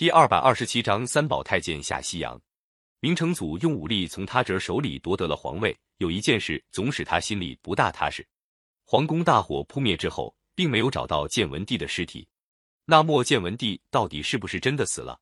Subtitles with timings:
[0.00, 2.40] 第二百二十七章三宝太监下西洋。
[3.00, 8.26] 明成祖用武力从他侄手里夺得了皇位，有一件事总使他心里不大踏实。
[8.86, 12.26] 皇宫大火扑灭之后，并没有找到建文帝的尸体。
[12.86, 15.20] 那么建文帝到底是不是真的死了？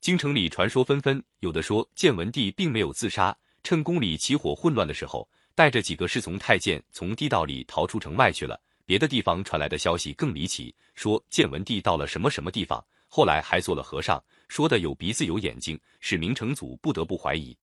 [0.00, 8.62] 京城里传说纷纷，有的说建文帝并没有自杀，趁宫里起火混乱的时候，带着几个侍从太监从地道里逃出城外去了。
[8.86, 12.84] 别的地方传来的消息更离奇，说建文帝到了什么什么地方，
[13.14, 14.22] 后来还做了和尚。
[14.48, 17.54] 说的有鼻子有眼睛，使明成祖不得不怀疑。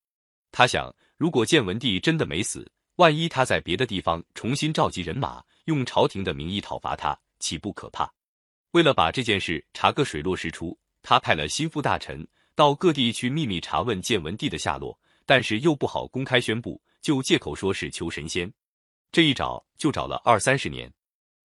[0.52, 8.08] 他想，如果建文帝真的没死，万一他在别的地方重新召集人马，用朝廷的名义讨伐他，岂不可怕？
[8.74, 18.52] 为了把这件事查个水落石出，他派了心腹大臣到各地去秘密查问建文帝的下落，但是又不好公开宣布，就借口说是求神仙。
[19.12, 20.92] 这一找就找了二三十年。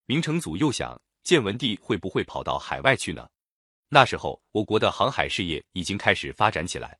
[0.05, 3.27] 明成祖又想，建文帝会不会跑到海外去呢？
[3.95, 6.99] 那时候，我国的航海事业已经开始发展起来。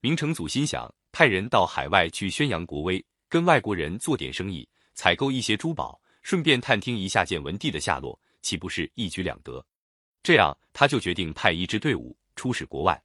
[0.00, 9.64] 明成祖心想，派人到海外去宣扬国威，跟外国人做点生意，采购一些珠宝，顺便探听一下建文帝的下落，岂不是一举两得？
[10.24, 13.00] 这样，他就决定派一支队伍出使国外。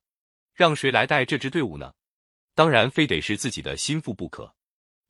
[0.56, 1.94] 让谁来带这支队伍呢？
[2.56, 4.52] 当然，非得是自己的心腹不可。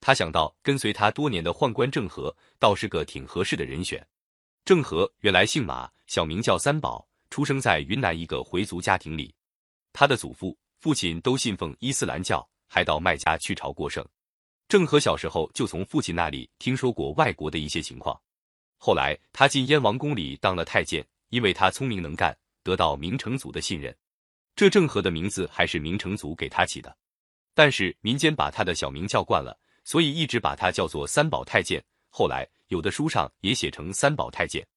[0.02, 4.06] 他想到，跟随他多年的宦官郑和，倒是个挺合适的人选。
[4.66, 7.07] 郑和原来姓马，小名叫三宝。
[7.38, 9.32] 出生在云南一个回族家庭里，
[9.94, 14.04] 他的祖父、父亲都信奉伊斯兰教，还到麦加去朝过圣。
[14.68, 18.20] 郑和小时候就从父亲那里听说过外国的一些情况。
[18.80, 23.96] 后来他进燕王宫里当了太监，因为他聪明能干，得到明成祖的信任。
[24.56, 26.98] 这郑和的名字还是明成祖给他起的，
[27.54, 31.86] 但是民间把他的小名叫惯了，所以一直把他叫做三宝太监。
[32.10, 34.68] 后来有的书上也写成三宝太监。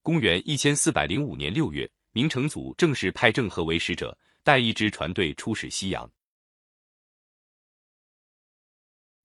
[0.00, 6.08] 公元一千四百零五年六月，明成祖正式派郑和为使者，带一支船队出使西洋。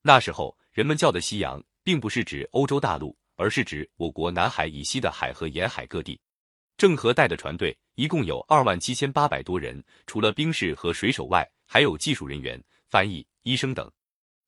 [0.02, 6.20] 那时候，人们叫的西洋，并不是指欧洲大陆，而是指我国南海以西的海和沿海各地。
[6.78, 13.88] 郑和带的船队一共有二万七千八百多人，除了兵士和水手外，还有技术人员、翻译、医生等。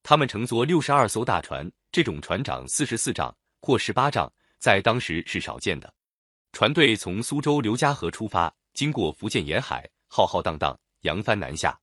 [0.01, 5.93] 他们乘坐六十二艘大船，这种船长四十四丈或十八丈，在当时是少见的。
[6.51, 11.79] 船队从苏州刘家河出发，经过福建沿海，浩浩荡荡扬帆南下。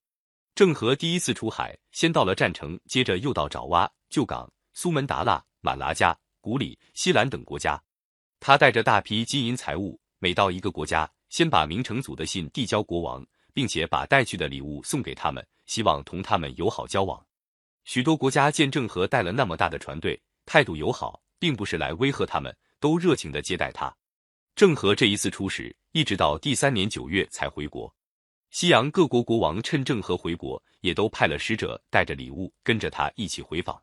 [0.54, 7.82] 郑和第一次出海，先到了占城，接着又到爪哇、旧港、苏门答腊、马拉加、古里、西兰等国家。
[8.40, 17.24] 他带着大批金银财物，每到一个国家，先把明成祖的信递交国王，并且把带去的礼物送给他们，希望同他们友好交往。
[17.84, 23.92] 许多国家见郑和带了那么大的船队，态度友好，并不是来威吓他们，都热情的接待他。
[24.58, 27.94] 郑和这一次出使，一直到第三年九月才回国。
[28.50, 33.80] 西洋各国国王趁郑和回国，也都派了使者带着礼物跟着他一起回访。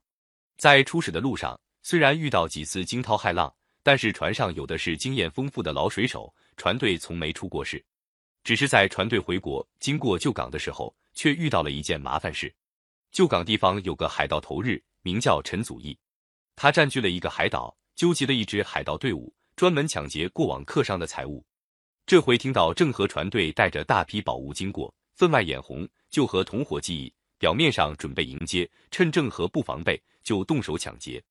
[0.57, 7.81] 在出使的路上，虽然遇到几次惊涛骇浪，但是船上有的是经验丰富的老水手，船队从没出过事。
[8.43, 12.53] 只是在船队回国经过旧港的时候，却遇到了一件麻烦事。
[13.13, 15.97] 旧港地方有个海盗头日，名叫陈祖义，
[16.53, 19.33] 他占据了一个海岛，纠集了一支海盗队伍。
[19.55, 21.45] 专门抢劫过往客商的财物，
[22.05, 31.23] 这回听到郑和船队带着大批宝物经过，分外眼红，就和同伙计议，表面上准备迎接，趁郑和不防备，就动手抢劫。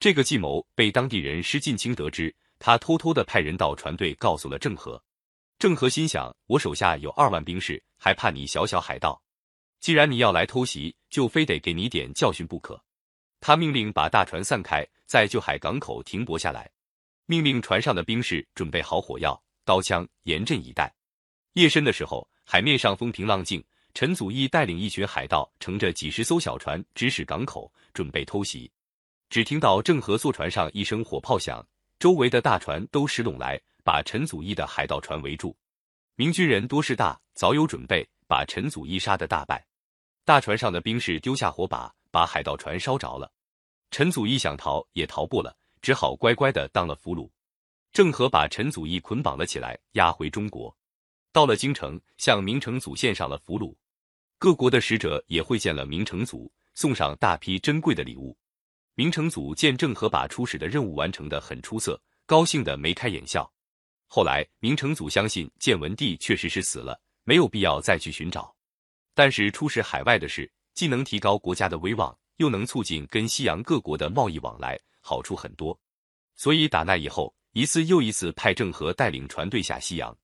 [0.00, 5.00] 这个计谋被当地人施近卿得知，他偷偷的派人到船队告诉了郑和。
[5.56, 9.22] 郑和心想：我手下有二万兵士，还怕你小小海盗？
[9.78, 12.82] 既然你要来偷袭，就非得给你点教训不可。
[13.38, 16.68] 他命令把大船散开，在旧海港口停泊下来。
[17.30, 20.92] 命令船上的兵士准备好火药、刀枪，严阵以待。
[21.52, 23.64] 夜深的时候，海面上风平浪静，
[23.94, 28.68] 陈祖义带领一群海盗，乘着几十艘小船，直驶港口，准备偷袭。
[29.28, 31.64] 只听到郑和坐船上一声火炮响，
[32.00, 35.56] 周围的大船都驶拢来，把陈祖义的海盗船围住。
[36.16, 39.64] 明军人多势大，早有准备，把陈祖义杀得大败。
[40.24, 43.30] 大船上的兵士丢下火把，把海盗船烧着了。
[43.92, 45.54] 陈祖义想逃，也逃不了。
[45.82, 47.30] 只好乖乖的当了俘虏。
[47.92, 50.74] 郑和把陈祖义捆绑了起来，押回中国。
[51.32, 53.74] 到了京城，向明成祖献上了俘虏。
[54.38, 58.36] 各国的使者也会见了明成祖，送上大批珍贵的礼物。
[58.94, 63.50] 明成祖见郑和把出使的任务完成的很出色，高兴的眉开眼笑。
[64.06, 68.54] 后来，明成祖相信建文帝确实是死了，没有必要再去寻找。
[69.14, 74.78] 但是出使海外的事，既能提高国家的威望，又能促进跟西洋各国的贸易往来。
[75.00, 75.78] 好处很多，
[76.36, 80.16] 所以打那以后，一次又一次派郑和带领船队下西洋。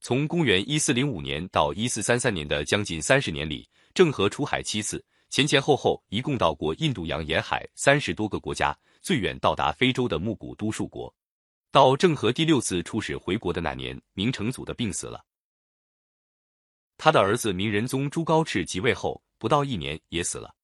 [0.00, 11.14] 从公元一四零五年到一四三三年的将近三十年里，郑和出海七次，前前后后一共到过印度洋沿海三十多个国家，最远到达非洲的木古都数国。
[11.70, 15.24] 到郑和第六次出使回国的那年，明成祖的病死了。
[16.98, 20.54] 他的儿子明仁宗朱高炽即位后不到一年也死了。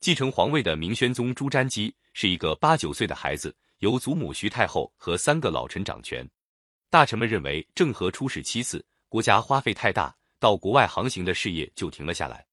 [0.00, 6.26] 继承皇位的明宣宗朱瞻基是一个八九岁的孩子，由祖母徐太后和三个老臣掌权。
[6.88, 12.46] 大臣们认为郑和出使七次，国家花费太大，到国外航行的事业就停了下来。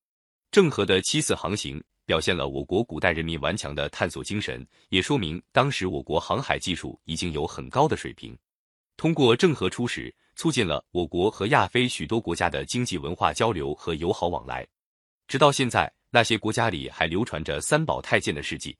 [0.51, 8.37] 郑和的七次航行表现了我国古代人民顽强的探索精神，也说明当时我国航海技术已经有很高的水平。
[8.97, 14.67] 通过郑和出使，促进了我国和亚非许多国家的经济文化交流和友好往来。
[15.29, 18.75] 直到现在，那些国家里还流传着三宝太监的事迹。